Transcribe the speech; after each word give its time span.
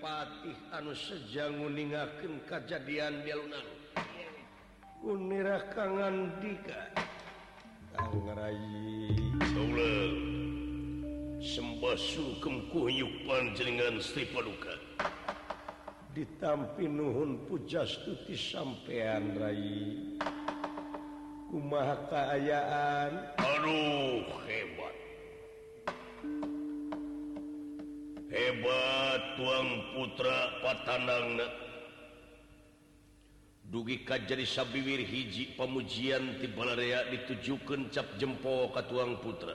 Patih 0.00 0.56
anu 0.72 0.96
sejaingkim 0.96 2.32
kejadianlu 2.48 3.44
kang 5.76 5.92
diga 6.40 6.80
sembah 11.44 11.92
sukemkuy 12.00 13.04
pan 13.28 13.44
jeuka 13.52 14.74
ditampping 16.16 16.96
nuhun 16.96 17.44
pucjas 17.44 18.00
putti 18.08 18.32
sampeanrai 18.40 19.76
Um 21.52 21.68
Kaayaan 22.08 23.12
aduh 23.36 24.22
hewan 24.48 24.69
tuang 29.36 29.90
Putra 29.94 30.48
patan 30.62 31.06
Hai 31.06 31.42
dugi 33.70 33.96
kajjar 34.02 34.40
Sabiwir 34.46 35.06
hiji 35.06 35.54
pemujian 35.54 36.40
tibalrea 36.42 37.06
dituju 37.14 37.54
kecap 37.62 38.18
jempo 38.18 38.66
tuang 38.90 39.14
putra 39.22 39.54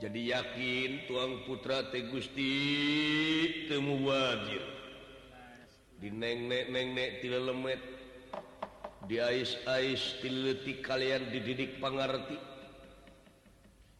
jadi 0.00 0.32
yakin 0.40 1.04
tuang 1.04 1.44
Putra 1.44 1.84
Tegustitemu 1.92 4.08
wajir 4.08 4.64
dineknek 6.00 7.20
tidak 7.20 7.42
lemet 7.52 7.80
diti 9.04 10.72
kalian 10.80 11.28
did 11.28 11.44
didik 11.44 11.76
penggarti 11.76 12.40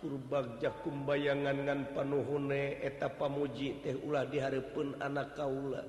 kurbag 0.00 0.46
jaum 0.62 1.04
bayanganan 1.06 1.86
penuhune 1.94 2.78
eteta 2.82 3.10
pamuji 3.10 3.80
tehlah 3.82 4.24
di 4.30 4.38
hari 4.38 4.62
pun 4.74 4.94
anak 5.02 5.34
kaula 5.34 5.82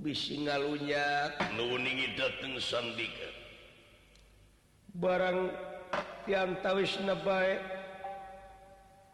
bis 0.00 0.32
ngalunyaingi 0.32 2.08
sand 2.58 2.96
Hai 2.96 3.32
barang 4.96 5.40
pianta 6.24 6.72
wissnaba 6.72 7.60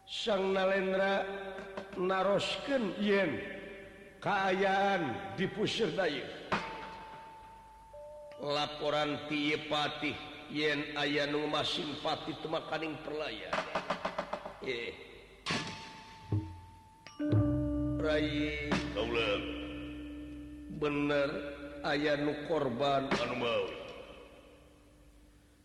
sangna 0.07 0.71
Lendra 0.71 1.27
narosken 1.99 2.95
yen 3.03 3.35
keayaan 4.23 5.35
dipusir 5.35 5.91
day 5.91 6.23
Hai 6.23 6.31
laporan 8.55 9.27
tiyepatihan 9.27 10.36
aya 10.55 11.25
mas 11.47 11.67
simpati 11.75 12.31
itu 12.31 12.47
makaning 12.47 12.95
perlay 13.03 13.35
eh. 14.63 14.95
bener 20.77 21.29
ayanu 21.83 22.31
korban 22.47 23.11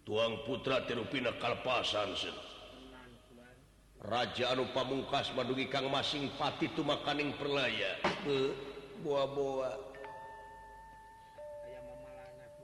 tuang 0.03 0.35
Putra 0.49 0.83
terinapasan 0.83 2.17
jaan 4.35 4.59
ruamungkas 4.67 5.31
Maungi 5.39 5.71
Kang 5.71 5.87
masingpati 5.95 6.75
itu 6.75 6.83
makaning 6.83 7.37
perlaya 7.39 8.03
ke 8.27 8.51
buah-bowa 9.07 9.71
itu 9.71 9.92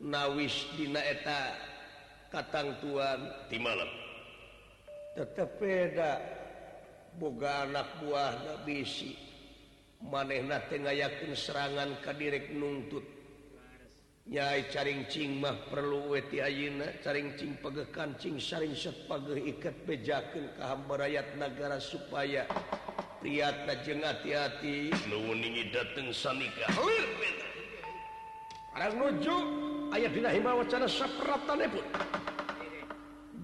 nawisdinaeta 0.00 1.52
Katang 2.28 2.74
tuan 2.82 3.22
di 3.48 3.56
malam 3.56 3.88
tetapda 5.16 6.12
boga 7.16 7.64
anak 7.64 7.88
buah 8.04 8.36
nggaki 8.60 9.16
maneh 10.04 10.44
Ten 10.68 10.84
ya 10.92 11.08
serangan 11.32 11.96
kak 12.04 12.18
nuntutnyaai 12.52 14.68
caringcingmah 14.68 15.72
perlu 15.72 16.12
wetiunaingcing 16.12 17.56
page 17.64 17.88
kancing 17.88 18.36
sering 18.36 18.76
sepa 18.76 19.16
ikatja 19.32 20.20
kaham 20.60 20.84
berayat 20.84 21.40
negara 21.40 21.80
supaya 21.80 22.44
lihat 23.24 23.64
jeng 23.80 24.04
hati-hating 24.04 24.92
nujuk 28.92 29.75
hi 29.92 30.02
sakkra 30.90 31.36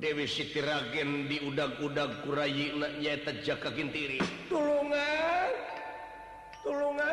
Dewi 0.02 0.26
si 0.26 0.42
tiragen 0.50 1.30
di 1.30 1.38
udahkuda 1.46 2.26
kurainyajak 2.26 3.62
ka 3.62 3.70
dirilungantullungan 3.70 4.98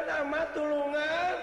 namatullungan 0.10 1.38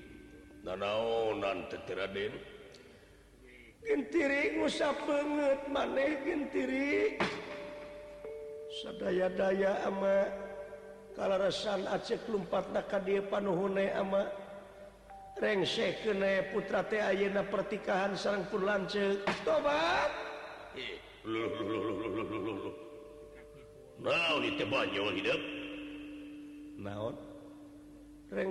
na 0.71 0.87
banget 1.35 1.35
man 5.67 6.47
se 8.81 8.87
day-daya 9.03 9.73
ama 9.83 10.31
kalau 11.11 11.37
ressan 11.43 11.83
Acehmpat 11.91 12.71
naka 12.71 13.03
panuh 13.27 13.67
amangsek 13.99 16.07
keai 16.07 16.55
putrate 16.55 17.03
Ana 17.03 17.43
pertikahan 17.43 18.15
sangpun 18.15 18.63
lance 18.63 19.27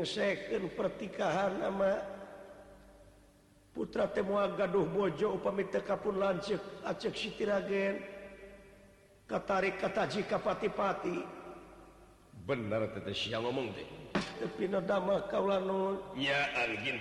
second 0.04 0.68
pertikahan 0.76 1.56
nama 1.56 1.96
Hai 1.96 2.04
putra 3.72 4.04
temmugaduh 4.12 4.84
Bojo 4.92 5.40
upaka 5.40 5.96
pun 5.96 6.20
lance 6.20 6.52
Aceh 6.84 7.12
Sigen 7.16 7.94
katarik 9.24 9.80
kata 9.80 10.04
jika 10.10 10.36
pati-pati 10.36 11.24
benar 12.44 12.92
siang 13.14 13.48
ngomong 13.48 13.72
de 13.72 13.84
kau 15.30 15.44
yagin 16.18 16.98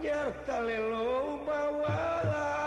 gierta 0.00 0.60
le 0.60 0.76
lupawala. 0.78 2.61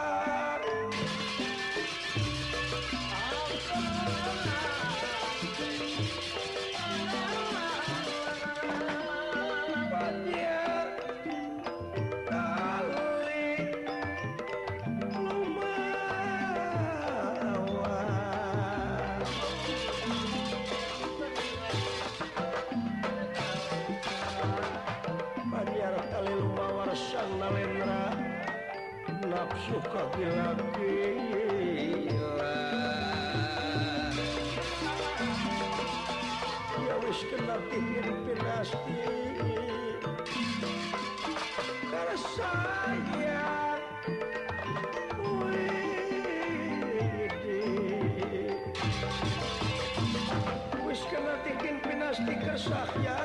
kin 51.60 51.82
penasti 51.82 52.34
Shaya 52.56 53.25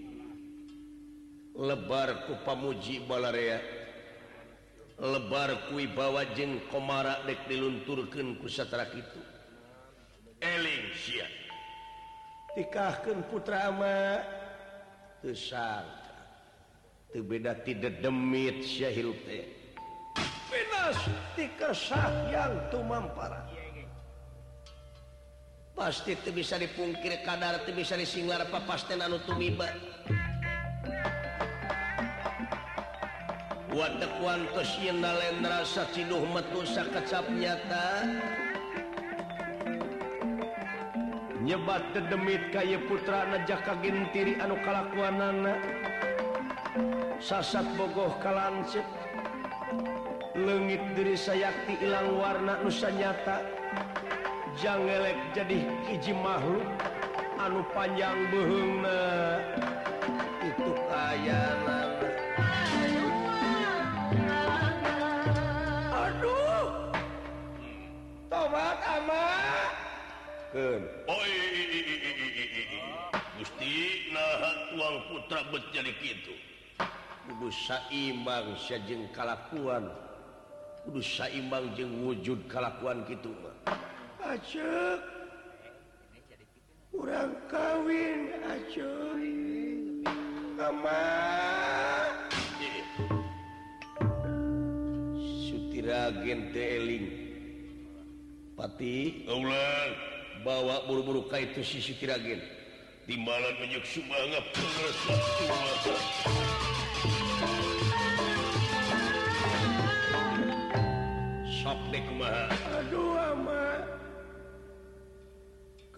lebarku 1.61 2.33
pamuji 2.41 3.05
balaria 3.05 3.61
lebar 4.97 5.69
kui 5.69 5.85
bawajen 5.85 6.57
komara 6.73 7.21
dek 7.29 7.37
diluunturkan 7.45 8.37
kutara 8.41 8.89
itutikahkan 10.41 13.17
Putra 13.29 13.69
beda 17.13 17.53
tidak 17.61 18.01
de 18.01 18.09
Syhil 18.65 19.13
yang 19.21 19.45
pasti 25.77 26.13
itu 26.17 26.29
bisa 26.33 26.57
dipungkir 26.57 27.21
kadar 27.21 27.61
bisa 27.77 27.93
disinggara 27.93 28.49
papa 28.49 28.73
tumi 29.29 29.53
met 36.31 36.45
Nusa 36.51 36.83
kecap 36.91 37.25
nyata 37.31 37.85
nyebate 41.41 41.99
demit 42.11 42.43
kay 42.53 42.77
putra 42.89 43.25
Jakka 43.47 43.79
tiri 44.13 44.35
anu 44.43 44.55
kaluanna 44.63 45.55
Sasat 47.21 47.67
Bogoh 47.77 48.17
ka 48.17 48.33
lancet 48.33 48.85
lenggit 50.33 50.81
diri 50.97 51.13
sayakti 51.13 51.77
ilang 51.85 52.17
warna 52.17 52.57
nusa 52.65 52.89
nyata 52.89 53.45
janganngeek 54.57 55.19
jadi 55.37 55.59
Kiji 55.85 56.17
maluk 56.17 56.65
anu 57.37 57.61
panjang 57.77 58.17
bohunga 58.33 59.05
itu 60.41 60.71
kayku 60.89 62.00
Gusti 73.39 73.71
uang 74.75 74.97
putra 75.07 75.39
gitu 75.71 76.27
sambang 77.55 78.51
Syjeng 78.59 79.07
kallakuan 79.15 79.87
lu 80.91 80.99
Sambang 80.99 81.71
jeng 81.79 82.03
wujud 82.03 82.51
kalakuan 82.51 83.07
gitu 83.07 83.31
orang 86.99 87.31
kawin 87.47 88.35
acuri 88.43 89.71
shutira 95.47 96.11
Gen 96.27 96.51
Tling 96.51 97.07
Patih 98.59 99.31
Allah 99.31 99.95
bawaburu-buruka 100.41 101.35
itu 101.43 101.59
sisi 101.61 101.91
kiragen 101.99 102.39
di 103.03 103.15
malam 103.19 103.51
menjuk 103.59 103.83
semanganikuh 103.83 104.83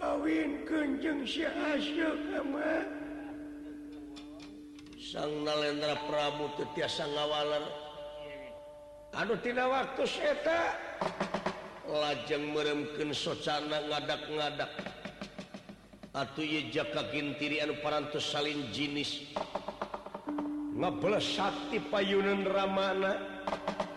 kawin 0.01 0.51
kenceng 0.67 1.21
Sy 1.23 1.45
sangndra 4.99 5.93
praamuasawaller 6.09 7.65
Aduh 9.13 9.37
tidak 9.45 9.69
waktu 9.69 10.03
seta 10.09 10.73
lajang 11.93 12.45
meremken 12.51 13.13
socana 13.13 13.77
ngadak- 13.85 14.27
ngadak 14.33 14.71
ataujakkak 16.17 17.13
tiri 17.37 17.61
Anuparans 17.61 18.13
saling 18.17 18.67
jinisnge 18.73 19.29
Sakti 21.21 21.77
payunnan 21.79 22.43
Ramana 22.49 23.21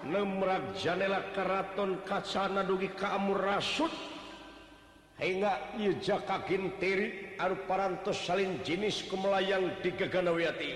nemrakjanla 0.07 1.33
keraton 1.35 1.99
kacana 2.07 2.61
dugi 2.63 2.93
kamuur 2.95 3.41
Rasut 3.43 3.91
Hai 5.17 5.41
enggakkak 5.41 6.45
aruparans 7.41 8.05
saling 8.13 8.61
jinis 8.61 9.09
ke 9.09 9.17
melayang 9.17 9.73
di 9.81 9.91
Kegandawiati 9.97 10.73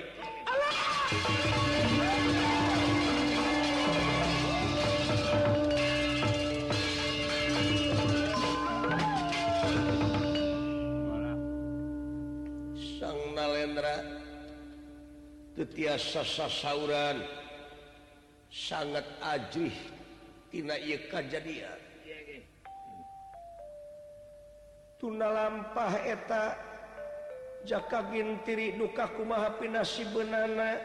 biasa 15.69 16.23
saasauran 16.25 17.21
sangat 18.49 19.05
ajiih 19.21 19.77
Ti 20.51 20.67
Hai 20.67 20.99
tuna 24.99 25.31
lampmpa 25.31 26.01
eta 26.05 26.57
Jakkaginntiri 27.63 28.73
nukakumahapinsi 28.81 30.05
bananaana 30.11 30.81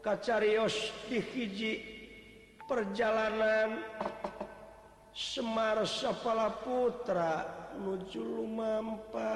kacarrios 0.00 0.94
diji 1.10 1.82
perjalanan 2.70 3.82
Semarsapaputra 5.10 7.42
lujulummpa 7.82 9.34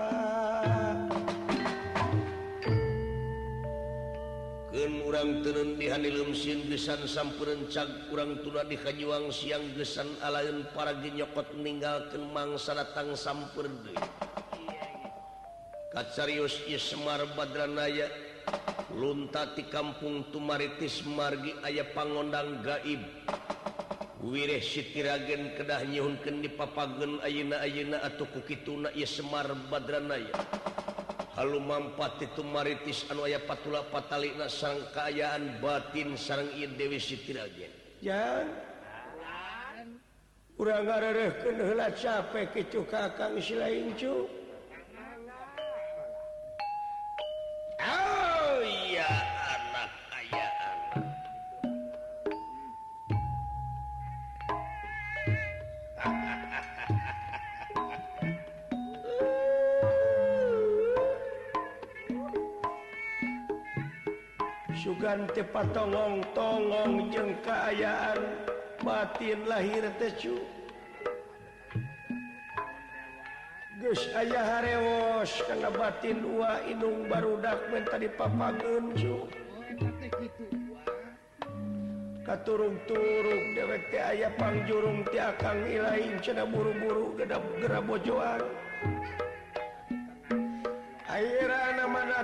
orang 4.80 5.44
tenun 5.44 5.76
dihanlumsinan 5.76 6.64
samperncag 7.04 8.08
kurang 8.08 8.40
tuna 8.40 8.64
di 8.64 8.80
Kanyuwang 8.80 9.28
siang 9.28 9.68
gesan 9.76 10.08
alayan 10.24 10.64
para 10.72 10.96
di 10.96 11.12
yokot 11.12 11.60
ning 11.60 11.84
Teangsa 11.84 12.72
datangng 12.72 13.12
samde 13.12 13.68
Katcarius 15.92 16.64
y 16.64 16.80
Semar 16.80 17.20
Baranaya 17.36 18.08
Luntaati 18.96 19.68
kampung 19.68 20.24
Tuaritis 20.32 21.04
margi 21.04 21.52
aya 21.68 21.84
pangondang 21.92 22.64
gaib 22.64 23.04
Wirih 24.24 24.64
Sitigen 24.64 25.52
kedah 25.52 25.84
nyihunken 25.84 26.40
di 26.40 26.48
papagen 26.48 27.20
aina 27.20 27.60
ana 27.60 27.98
atau 28.08 28.24
kuki 28.24 28.64
tuna 28.64 28.88
y 28.96 29.04
Semar 29.04 29.52
Baranaya. 29.68 30.32
Allummpa 31.36 32.12
titu 32.20 32.44
maritis 32.44 33.08
anuaya 33.10 33.38
patulapatatalina 33.40 34.50
sa 34.52 34.76
kayan 34.94 35.60
batin 35.64 36.12
sarangdewisi 36.16 37.16
Ti. 37.24 37.72
Uranggara 40.60 41.12
rehken 41.16 41.56
hela 41.56 41.88
capek 41.90 42.52
kecukakang 42.52 43.40
si 43.40 43.56
laincu. 43.56 44.41
tepatonglong-tonlong 65.36 67.12
jengka 67.12 67.68
ayaan 67.68 68.20
batin 68.80 69.44
lahircu 69.44 70.40
Gu 73.82 73.92
ayarewos 74.14 75.32
karena 75.50 75.68
batin 75.68 76.16
dua 76.22 76.62
hidung 76.64 77.10
baru 77.10 77.36
Dament 77.44 77.90
tadi 77.92 78.08
papa 78.08 78.54
gencu 78.56 79.26
ka 82.22 82.38
turung 82.46 82.78
turug 82.86 83.44
dewek 83.58 83.90
ayahpangjurung 83.92 85.02
ti 85.10 85.18
akan 85.18 85.56
lah 85.82 85.98
cena 86.22 86.46
buru-buru 86.46 87.18
kedap 87.18 87.42
grabbojoan 87.58 88.46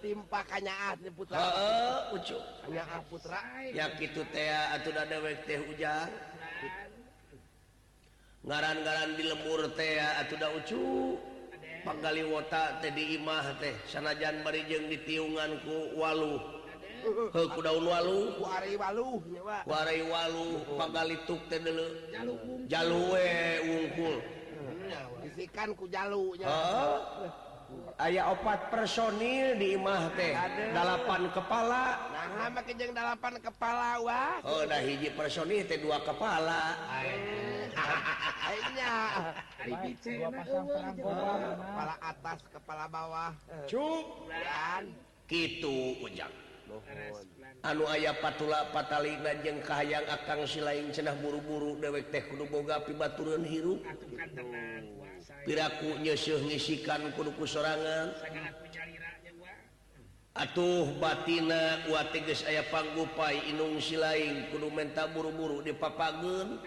timpanyaancu 0.00 1.26
hujan 5.68 6.10
ngaran-galan 8.42 9.10
di 9.14 9.22
lembur 9.22 9.70
tea 9.78 10.18
atau 10.18 10.34
udah 10.34 10.50
Ucu 10.58 10.86
Pagalita 11.86 12.82
tadidimah 12.82 13.54
sanajan 13.86 14.42
bariajeng 14.42 14.90
ditiunganku 14.90 15.94
wauh 15.94 16.42
kekuululuai 17.30 18.42
wa 19.62 19.62
Pagali 20.74 21.16
dululu 21.22 22.98
ungkul 23.62 24.16
hmm, 24.26 25.22
bisikanku 25.22 25.86
jalnya 25.86 26.50
ayaah 28.02 28.34
obat 28.34 28.60
personil 28.72 29.54
diimah 29.54 30.10
THpan 30.18 31.22
kepalang 31.30 31.98
delapan 32.72 33.34
kepala 33.40 33.88
Wah 34.02 34.40
oh, 34.44 34.64
hiji 34.66 35.12
personil 35.14 35.62
T2 35.66 35.86
kepala 36.02 36.62
kepala 40.02 41.92
atas 42.02 42.38
kepala 42.50 42.84
bawah 42.90 43.32
gitu 45.30 45.96
ujang 46.04 46.32
anu 47.64 47.84
ayaah 47.94 48.16
patula 48.20 48.66
pattali 48.72 49.14
dan 49.24 49.38
jengkaang 49.44 50.04
akan 50.08 50.38
silain 50.48 50.88
cenah 50.92 51.14
buru-buru 51.20 51.76
dewek 51.80 52.08
teknologi 52.12 52.52
Boga 52.52 52.80
piba 52.84 53.08
turun 53.12 53.44
Hirup 53.44 53.80
ku 55.42 55.88
nyeyuhisikan 55.98 57.02
kuduku 57.18 57.42
serangan 57.50 58.14
atuh 60.38 60.86
batina 61.02 61.82
wat 61.90 62.14
teges 62.14 62.46
ayapanggupai 62.46 63.50
inung 63.50 63.76
si 63.82 63.98
lain 64.00 64.46
kudu 64.54 64.70
mentaburu-buru 64.70 65.58
dipagung 65.66 66.62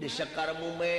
dikar 0.00 0.56
mume 0.58 0.98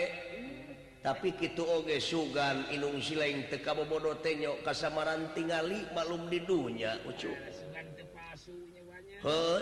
tapi 1.01 1.33
gitu 1.41 1.65
oge 1.65 1.97
sugan 1.97 2.69
inung 2.71 3.01
silain 3.01 3.41
tekabodo 3.49 4.21
teny 4.21 4.45
kasamaran 4.61 5.33
tinggali 5.33 5.81
balum 5.97 6.29
di 6.29 6.45
dunyacu 6.45 7.33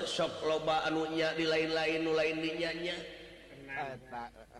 sok 0.03 0.34
loba 0.46 0.84
anunya 0.84 1.32
di 1.34 1.48
lain-lain 1.48 2.03
lain 2.12 2.36
minynya 2.44 2.96
apa 3.79 4.27
aku 4.36 4.60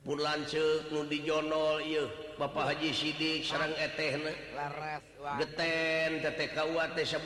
punya 0.00 0.32
lancet 0.32 0.88
nu 0.92 1.04
di 1.04 1.20
Jonol 1.28 1.84
Bapak 2.40 2.72
Haji 2.72 2.88
Sidik 2.88 3.44
Serang 3.44 3.68
et 3.76 3.92
tehK 3.96 4.20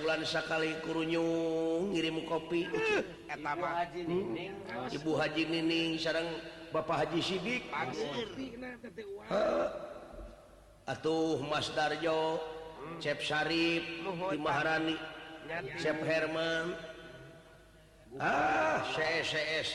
bulankali 0.03 0.71
kur 0.83 0.99
ngi 1.07 2.11
kopi 2.27 2.67
eh, 2.67 3.31
ibu 4.91 5.13
haji 5.15 5.43
hmm? 5.47 5.55
ini 5.63 5.81
sarang 6.03 6.27
Bapak 6.75 7.07
Haji 7.07 7.21
Sidik 7.23 7.63
atuh 10.91 11.39
Masterjo 11.47 12.43
hmm. 12.43 12.99
Syifmahrani 12.99 14.97
Herman 16.11 16.75
cs 18.95 19.75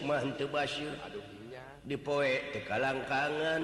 mantu 0.04 0.44
Basyu 0.50 0.90
dipoek 1.86 2.52
tekalangkangan 2.54 3.62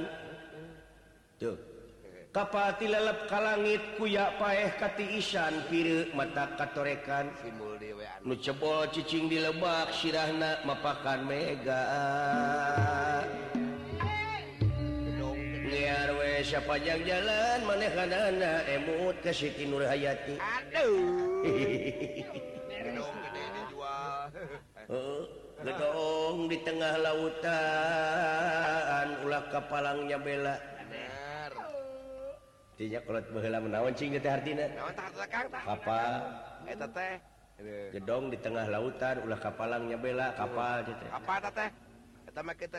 kappati 2.33 2.87
leleb 2.93 3.29
ka 3.33 3.41
langit 3.41 3.81
kuya 3.97 4.29
paeh 4.37 4.77
kati 4.77 5.17
Isan 5.21 5.57
pi 5.73 6.07
mata 6.15 6.53
katorekan 6.57 7.33
nucebol 8.25 8.85
cucing 8.93 9.25
di 9.29 9.41
lebak 9.41 9.89
sirahna 9.93 10.61
mapakan 10.69 11.25
Mega 11.25 11.81
we 15.67 16.39
pajang-jalan 16.47 17.59
man 17.67 17.81
ke 19.19 19.31
Hayatiuh 19.91 20.99
ong 25.97 26.45
di 26.47 26.57
tengah 26.63 26.95
lautan 27.03 29.09
lah 29.27 29.43
kapallangnya 29.51 30.15
bela 30.23 30.55
tidaktla 32.79 33.59
menawan 33.59 33.91
gedong 37.91 38.25
di 38.31 38.39
tengah 38.39 38.67
lautan 38.71 39.17
ulah 39.27 39.41
kapallangnya 39.43 39.99
eh, 39.99 40.03
bela 40.05 40.29
kapal 40.37 40.87
pertama 42.23 42.53
kita 42.55 42.79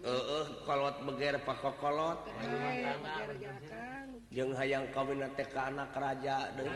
eh 0.00 0.44
kalaut 0.64 0.96
begera 1.04 1.36
pakkolot 1.44 2.22
jeng 4.32 4.54
hayang 4.56 4.88
kawinKak 4.88 5.52
keraja 5.92 6.48
deng 6.56 6.68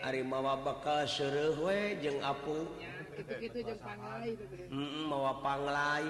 harimawa 0.00 0.56
bakal 0.64 1.04
Suruh 1.04 1.92
jeng 2.00 2.16
aku 2.24 2.64
mauwa 5.06 5.34
panai 5.44 6.04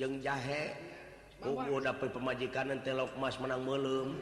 jeng 0.00 0.24
jahegu 0.24 1.74
dapat 1.84 2.08
pemajikan 2.08 2.72
nantilo 2.72 3.04
em 3.12 3.20
Mas 3.20 3.36
menang 3.36 3.60
belumyong 3.68 4.16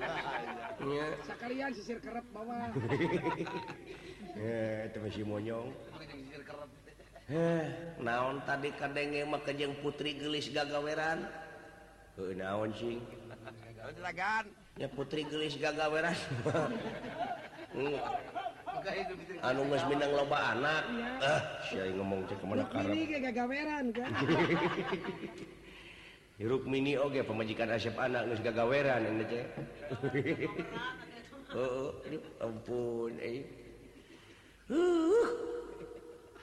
he 7.31 7.37
eh, 7.39 7.65
naon 8.03 8.43
tadi 8.43 8.75
kadangnge 8.75 9.23
makajeng 9.31 9.79
putri 9.79 10.19
gelis 10.19 10.51
gagaweranon 10.51 11.23
putriis 14.97 15.55
gagaan 15.55 16.07
anuang 19.47 20.11
loba 20.11 20.39
anak 20.59 20.83
si 21.71 21.79
ngomongruk 21.79 22.35
Mini 26.67 26.99
pemajikan 26.99 27.71
asap 27.71 27.95
anak 28.03 28.27
gagaan 28.43 29.03
ampun 32.43 33.15
eh. 33.23 33.45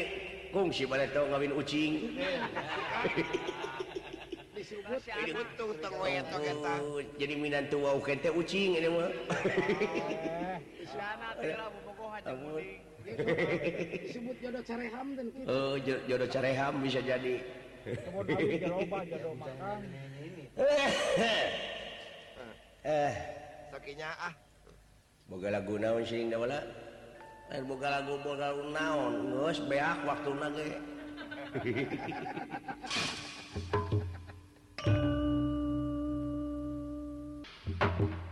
fungsi 0.53 0.85
pada 0.85 1.09
ngawin 1.09 1.57
ucing 1.57 2.13
jadi 4.63 5.43
tua 7.67 7.99
hehehebutjodo 13.07 14.59
oh, 15.51 15.75
cereham 16.31 16.77
bisa 16.83 17.01
jadi 17.03 17.35
eh 22.93 23.11
kakinya 23.75 24.09
ahguna 24.31 25.49
lagu 25.59 25.75
naun 25.81 26.03
eh, 29.33 29.61
beak 29.67 29.99
waktu 30.07 30.33
lagi 30.39 30.69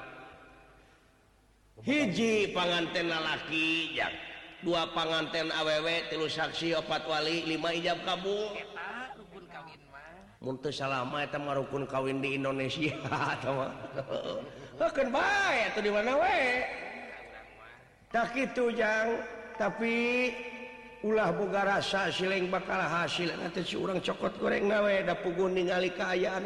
hiji 1.81 2.53
panganten 2.53 3.09
lalaki 3.09 3.97
dua 4.61 4.85
panganten 4.93 5.49
aww 5.49 5.87
tilusaksi 6.13 6.77
opat 6.77 7.01
wali 7.09 7.41
5 7.57 7.77
ijab 7.81 7.97
kabumunt 8.05 8.61
alama 10.85 11.57
rukun 11.57 11.89
kawin 11.89 12.21
di 12.21 12.37
Indonesia 12.37 12.93
tak 18.11 18.31
itu 18.37 18.63
jangan 18.77 19.17
tapi 19.57 19.95
ulah 21.01 21.31
ga 21.33 21.63
rasa 21.65 22.11
siing 22.13 22.51
bakal 22.53 22.77
hasil 22.77 23.33
kurang 23.73 23.97
cokot 24.05 24.37
gorengwe 24.37 25.01
da 25.01 25.17
guning 25.17 25.65
kayan 25.97 26.45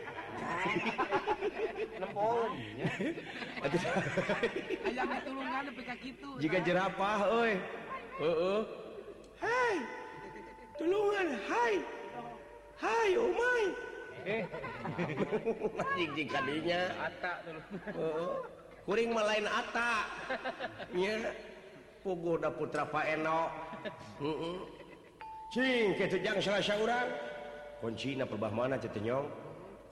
jika 6.41 6.57
jerapah 6.65 7.19
uh 7.29 7.53
haian 9.41 11.27
hai 11.47 11.75
hai 12.81 13.09
mynya 16.45 16.79
eh. 16.79 16.89
kuring 18.85 19.09
melainta 19.13 19.91
ku 22.01 22.11
da 22.41 22.49
putrapak 22.49 23.05
eno 23.13 23.39
kejang 25.97 26.39
salahyauran 26.41 27.07
kuncinaapabah 27.81 28.51
mana 28.53 28.75
ceyongng 28.77 29.25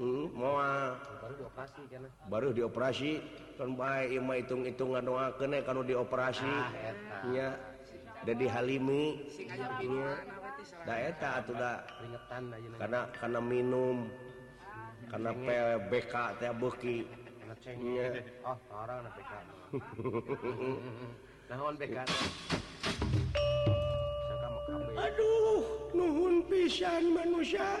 Hmm, 0.00 0.32
mau 0.32 0.56
ah. 0.64 0.96
baru 2.32 2.56
dioperasi 2.56 3.20
terba 3.60 4.00
hitung-ung 4.08 4.64
nga 4.96 5.04
doa 5.04 5.28
kenek 5.36 5.68
kalau 5.68 5.84
dioperasinya 5.84 7.52
jadi 8.24 8.46
hal 8.48 8.64
ininya 8.64 10.08
atau 11.20 11.52
karena 12.80 13.00
karena 13.12 13.40
minum 13.44 14.08
hmm, 14.08 14.40
karena 15.12 15.30
PbK 15.36 16.14
buki 16.56 17.04
oh, 18.40 18.56
Aduh 25.00 25.60
nun 25.92 26.40
pisan 26.48 27.04
manusia 27.16 27.80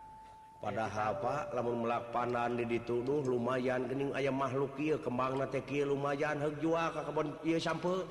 pada 0.61 0.85
apalama 0.85 1.89
lapanan 1.97 2.53
dituduh 2.61 3.25
lumayankening 3.25 4.13
ayam 4.13 4.37
makhluk 4.37 4.77
kembangq 4.77 5.73
lumayan 5.89 6.37
hakjuaka 6.37 7.01
ka 7.01 7.09
sampeuh 7.57 8.05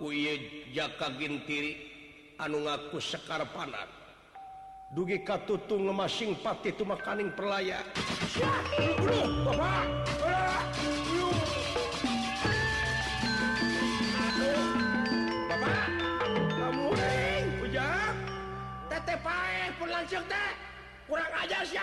mauye 0.00 0.40
jakagin 0.76 1.40
tiri 1.48 1.72
anu 2.38 2.60
ngaku 2.64 3.00
sekar 3.00 3.42
panan 3.56 3.88
dugi 4.92 5.24
kattu 5.24 5.56
tuh 5.64 5.80
ngemasing 5.80 6.36
pat 6.44 6.60
itu 6.68 6.84
makaning 6.84 7.32
per 7.32 7.44
layak 7.48 7.84
kurang 21.06 21.30
aja 21.38 21.82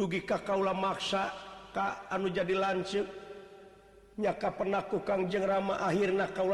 Ka 0.00 0.40
Kaula 0.40 0.72
maksa 0.72 1.28
Kak 1.76 2.08
anu 2.12 2.28
jadi 2.32 2.56
lancenyaka 2.56 4.48
pernahku 4.56 5.00
Kang 5.04 5.24
jengerrama 5.28 5.76
akhirnya 5.84 6.28
kau 6.32 6.48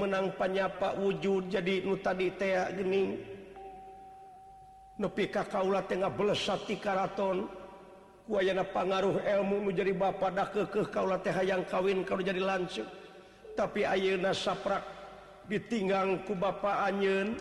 menangangkannya 0.00 0.66
Pak 0.80 0.92
wujud 1.00 1.48
jadi 1.48 1.84
nu 1.84 1.96
tadini 2.00 3.20
lebihpi 4.96 5.24
ka 5.32 5.44
kauula 5.48 5.80
Ten 5.88 6.04
beles 6.16 6.40
Sa 6.44 6.56
raton 6.92 7.48
way 8.28 8.48
pangaruh 8.72 9.20
ilmu 9.24 9.72
menjadi 9.72 9.92
ba 9.96 10.08
ke 10.52 10.62
ke 10.68 10.84
Kaula 10.92 11.16
Teha 11.20 11.42
yang 11.48 11.64
kawin 11.68 12.00
kalau 12.04 12.20
jadi 12.24 12.40
lance 12.44 12.84
tapi 13.56 13.84
Ayeuna 13.88 14.32
saprak 14.36 14.84
ditinggangku 15.52 16.32
bapak 16.36 16.92
anen 16.92 17.36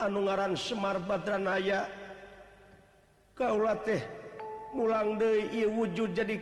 anu 0.00 0.24
ngaran 0.28 0.52
Semarbadra 0.56 1.38
aya 1.56 1.84
kauula 3.32 3.76
Teha 3.80 4.15
ulang 4.76 5.16
De 5.16 5.48
wujud 5.72 6.12
jadi 6.12 6.36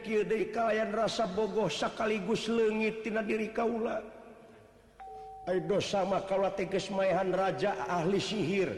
kalian 0.50 0.90
rasa 0.92 1.24
bogosa 1.30 1.86
sekaliguslengit 1.88 3.06
Tidiri 3.06 3.54
Kaula 3.54 4.02
sama 5.78 6.24
kalau 6.24 6.50
kesmaahan 6.56 7.30
Raja 7.32 7.76
ahli 7.86 8.16
sihir 8.18 8.72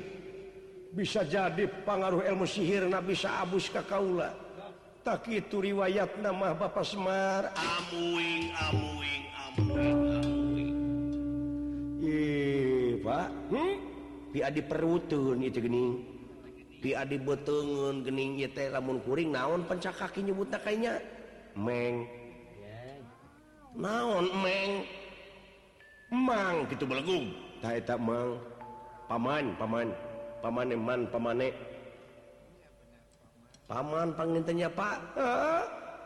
bisa 0.92 1.22
jadi 1.24 1.64
pangaruh 1.86 2.26
ilmu 2.26 2.44
sihir 2.44 2.90
Nabi 2.90 3.14
bisa 3.16 3.32
abus 3.42 3.72
Ka 3.72 3.80
Kaula 3.80 4.34
tak 5.06 5.24
itu 5.30 5.62
riwayat 5.62 6.18
nama 6.20 6.50
Bapak 6.52 6.84
Semar 6.84 7.54
dia 14.34 14.48
di 14.52 14.60
perutun 14.60 15.38
itu 15.40 15.64
gini 15.64 16.15
Adi 16.94 17.18
botungun 17.18 18.04
gening 18.06 18.38
lamunkuring 18.70 19.32
naon 19.34 19.66
pencakak 19.66 20.14
buta 20.20 20.60
kayaknya 20.60 21.00
naonang 23.74 24.28
gitu 26.70 26.84
begu 26.86 27.26
Pamanman 29.06 29.54
pamaneman 30.42 31.06
Paman 33.66 34.08
penginnya 34.14 34.70
Pak 34.70 35.18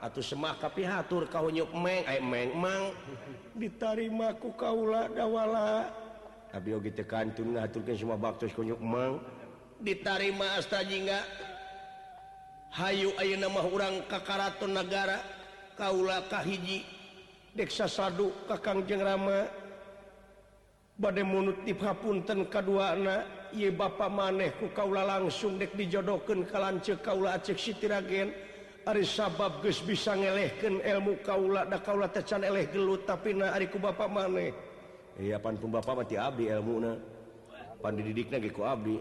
atau 0.00 0.22
sema 0.24 0.56
tapiatur 0.56 1.28
kaunyuk 1.28 1.68
ditarrimaku 3.60 4.48
kauwala 4.56 5.84
tapi 6.50 6.72
gitu 6.88 7.02
kantungatur 7.04 7.84
semua 7.92 8.16
waktuuk 8.16 8.56
Mang 8.80 9.20
ditarima 9.82 10.54
Astaji 10.60 11.08
Hayu 12.70 13.10
Ayu 13.18 13.34
nama 13.40 13.64
orang 13.66 14.04
Kakaraton 14.06 14.70
negara 14.72 15.18
Kaula 15.76 16.20
Kahiji 16.28 16.84
deka 17.56 17.88
Saduk 17.90 18.30
kakang 18.46 18.86
jengerrama 18.86 19.48
badai 21.00 21.24
mut 21.26 21.56
tiphapun 21.66 22.22
ten 22.22 22.46
kaduana 22.46 23.24
ye 23.56 23.72
Bapak 23.74 24.06
maneh 24.12 24.52
kok 24.54 24.70
kauula 24.76 25.02
langsung 25.02 25.56
dek 25.58 25.72
didoken 25.74 26.46
kal 26.46 26.70
kauulaecekgen 27.00 28.30
Ari 28.88 29.04
sabab 29.04 29.60
guys 29.60 29.76
bisa 29.84 30.16
ngelehkan 30.16 30.80
ilmu 30.80 31.20
Kaula 31.24 31.68
ka 31.68 31.92
tecanut 32.16 33.04
tapi 33.04 33.34
nah 33.34 33.52
Aku 33.56 33.80
ba 33.82 33.90
maneh 34.06 34.52
ya 35.18 35.40
panpun 35.42 35.72
Bapak 35.74 36.04
mati 36.04 36.14
Abi 36.20 36.52
ilmu 36.52 36.78
pandididiknya 37.80 38.36
gitu 38.44 38.62
Abli 38.62 39.00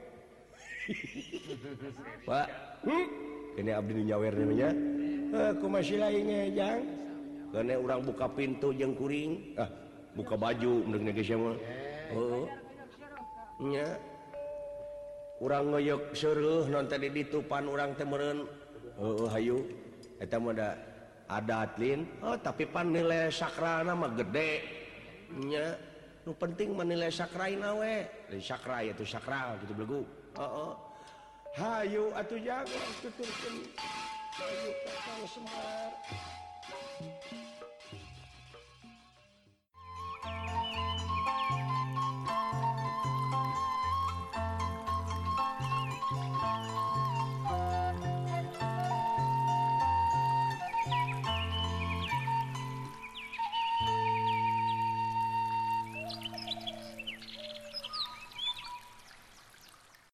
Pak 2.29 2.45
ini 3.59 3.71
hmm? 3.75 4.07
Jawer 4.09 4.33
namanya 4.33 4.69
aku 5.53 5.65
eh, 5.69 5.71
masih 5.71 5.97
lainnya 6.01 6.41
jangan 6.53 6.81
kenek 7.51 7.77
orang 7.83 7.99
buka 8.03 8.25
pintu 8.31 8.67
yangkuring 8.73 9.53
ah 9.59 9.69
buka 10.17 10.35
baju 10.35 10.73
Hai 13.61 13.85
orangok 15.41 16.13
suruh 16.17 16.65
non 16.69 16.85
tadi 16.85 17.09
ditupan 17.09 17.65
orang 17.65 17.93
temmarin 17.97 18.45
oh, 18.99 19.25
oh, 19.25 19.27
hayyu 19.31 19.61
ada 20.21 20.77
ada 21.29 21.55
atlin 21.69 22.05
Oh 22.21 22.37
tapi 22.37 22.65
pan 22.69 22.93
nilai 22.93 23.29
sakkra 23.33 23.81
nama 23.81 24.09
gedenya 24.13 25.77
lu 26.21 26.33
penting 26.37 26.77
menilai 26.77 27.09
sakkrawe 27.09 27.95
sakkra 28.37 28.77
yaitu 28.85 29.01
sakral 29.05 29.57
gitu 29.65 29.73
begu 29.73 30.01
Hayyu 30.33 32.11